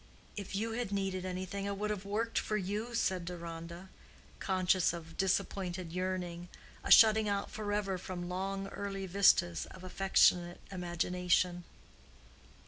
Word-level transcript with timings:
"If 0.35 0.55
you 0.55 0.71
had 0.71 0.91
needed 0.91 1.25
anything 1.27 1.67
I 1.67 1.73
would 1.73 1.91
have 1.91 2.05
worked 2.05 2.39
for 2.39 2.57
you," 2.57 2.95
said 2.95 3.23
Deronda, 3.23 3.89
conscious 4.39 4.93
of 4.93 5.15
disappointed 5.15 5.91
yearning—a 5.93 6.89
shutting 6.89 7.29
out 7.29 7.51
forever 7.51 7.99
from 7.99 8.27
long 8.27 8.67
early 8.69 9.05
vistas 9.05 9.67
of 9.67 9.83
affectionate 9.83 10.59
imagination. 10.71 11.65